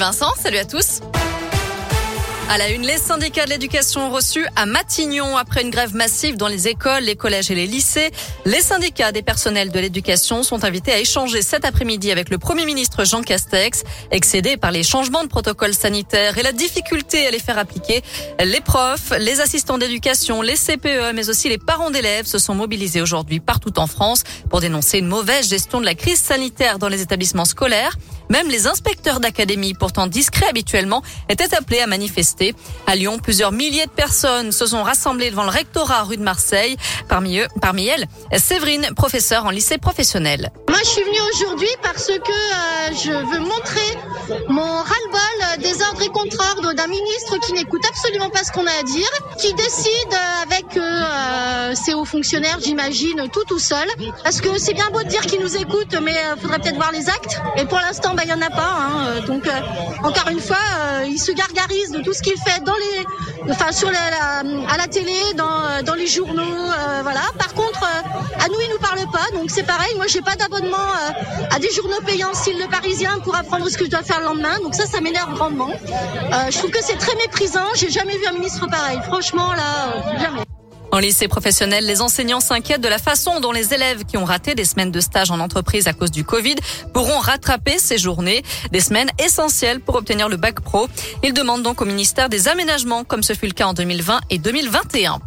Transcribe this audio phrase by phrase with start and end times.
[0.00, 1.00] Vincent, salut à tous.
[2.48, 6.36] À la une, les syndicats de l'éducation ont reçu à Matignon après une grève massive
[6.36, 8.12] dans les écoles, les collèges et les lycées.
[8.44, 12.64] Les syndicats des personnels de l'éducation sont invités à échanger cet après-midi avec le Premier
[12.64, 13.82] ministre Jean Castex,
[14.12, 18.04] excédé par les changements de protocole sanitaire et la difficulté à les faire appliquer.
[18.38, 23.02] Les profs, les assistants d'éducation, les CPE, mais aussi les parents d'élèves se sont mobilisés
[23.02, 27.02] aujourd'hui partout en France pour dénoncer une mauvaise gestion de la crise sanitaire dans les
[27.02, 27.98] établissements scolaires.
[28.30, 32.54] Même les inspecteurs d'académie, pourtant discrets habituellement, étaient appelés à manifester.
[32.86, 36.76] À Lyon, plusieurs milliers de personnes se sont rassemblées devant le rectorat rue de Marseille.
[37.08, 40.50] Parmi eux, parmi elles, Séverine, professeure en lycée professionnel.
[40.68, 46.02] Moi, je suis venue aujourd'hui parce que euh, je veux montrer mon ras-le-bol des ordres
[46.02, 50.14] et contre-ordres d'un ministre qui n'écoute absolument pas ce qu'on a à dire, qui décide
[50.42, 53.88] avec euh, ses hauts fonctionnaires, j'imagine, tout tout seul.
[54.22, 56.76] Parce que c'est bien beau de dire qu'il nous écoute, mais il euh, faudrait peut-être
[56.76, 57.40] voir les actes.
[57.56, 58.74] Et pour l'instant, bah, il n'y en a pas.
[58.80, 59.20] Hein.
[59.28, 59.60] Donc, euh,
[60.02, 63.70] encore une fois, euh, il se gargarise de tout ce qu'il fait dans les, enfin,
[63.70, 66.66] sur la, à la télé, dans, dans les journaux,
[67.04, 67.20] voilà.
[67.38, 69.36] Par contre, à nous, il nous parle pas.
[69.38, 69.94] Donc, c'est pareil.
[69.96, 70.88] Moi, j'ai pas d'abonnement
[71.50, 74.24] à des journaux payants, style le Parisien, pour apprendre ce que je dois faire le
[74.24, 74.58] lendemain.
[74.62, 75.70] Donc ça, ça m'énerve grandement.
[76.50, 77.68] je trouve que c'est très méprisant.
[77.76, 78.98] J'ai jamais vu un ministre pareil.
[79.06, 80.47] Franchement, là, jamais.
[80.90, 84.54] En lycée professionnel, les enseignants s'inquiètent de la façon dont les élèves qui ont raté
[84.54, 86.56] des semaines de stage en entreprise à cause du Covid
[86.94, 90.88] pourront rattraper ces journées, des semaines essentielles pour obtenir le bac pro.
[91.22, 94.38] Ils demandent donc au ministère des aménagements, comme ce fut le cas en 2020 et
[94.38, 95.20] 2021.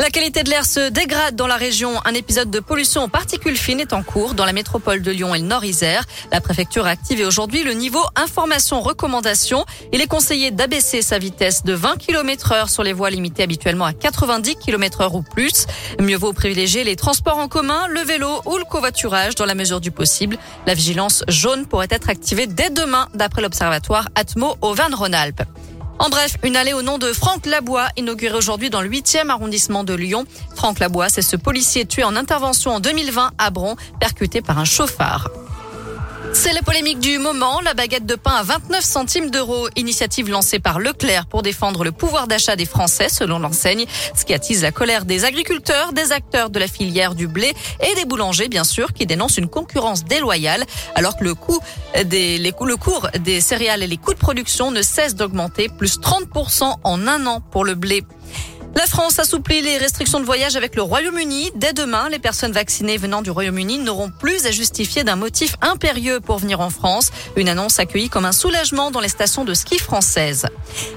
[0.00, 1.92] La qualité de l'air se dégrade dans la région.
[2.04, 5.36] Un épisode de pollution aux particules fines est en cours dans la métropole de Lyon
[5.36, 6.04] et le Nord-Isère.
[6.32, 9.64] La préfecture a activé aujourd'hui le niveau information recommandation.
[9.92, 13.84] Il est conseillé d'abaisser sa vitesse de 20 km heure sur les voies limitées habituellement
[13.84, 15.66] à 90 km heure ou plus.
[16.00, 19.80] Mieux vaut privilégier les transports en commun, le vélo ou le covoiturage dans la mesure
[19.80, 20.38] du possible.
[20.66, 25.42] La vigilance jaune pourrait être activée dès demain d'après l'observatoire Atmo Auvergne-Rhône-Alpes.
[25.98, 29.84] En bref, une allée au nom de Franck Labois, inaugurée aujourd'hui dans le 8e arrondissement
[29.84, 30.24] de Lyon.
[30.54, 34.64] Franck Labois, c'est ce policier tué en intervention en 2020 à Bron, percuté par un
[34.64, 35.30] chauffard.
[36.34, 37.60] C'est la polémique du moment.
[37.60, 41.92] La baguette de pain à 29 centimes d'euros, initiative lancée par Leclerc pour défendre le
[41.92, 43.86] pouvoir d'achat des Français, selon l'enseigne,
[44.16, 47.94] ce qui attise la colère des agriculteurs, des acteurs de la filière du blé et
[47.94, 50.64] des boulangers, bien sûr, qui dénoncent une concurrence déloyale,
[50.96, 51.60] alors que le coût
[52.04, 56.74] des, le cours des céréales et les coûts de production ne cessent d'augmenter, plus 30%
[56.82, 58.02] en un an pour le blé.
[58.76, 61.52] La France assouplit les restrictions de voyage avec le Royaume-Uni.
[61.54, 66.20] Dès demain, les personnes vaccinées venant du Royaume-Uni n'auront plus à justifier d'un motif impérieux
[66.20, 67.12] pour venir en France.
[67.36, 70.46] Une annonce accueillie comme un soulagement dans les stations de ski françaises.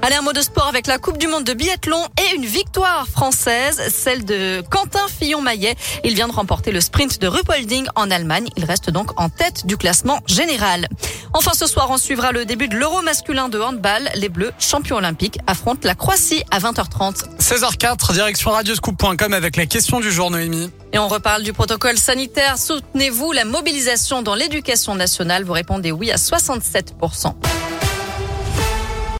[0.00, 3.06] Allez, un mot de sport avec la Coupe du Monde de biathlon et une victoire
[3.08, 5.76] française, celle de Quentin Fillon-Maillet.
[6.02, 8.48] Il vient de remporter le sprint de Ruppolding en Allemagne.
[8.56, 10.88] Il reste donc en tête du classement général.
[11.36, 14.08] Enfin, ce soir, on suivra le début de l'Euro masculin de handball.
[14.14, 17.36] Les Bleus, champions olympiques, affrontent la Croatie à 20h30.
[17.38, 20.70] 16h04, direction radioscoop.com avec la question du jour, Noémie.
[20.94, 22.56] Et on reparle du protocole sanitaire.
[22.56, 27.34] Soutenez-vous la mobilisation dans l'éducation nationale Vous répondez oui à 67%.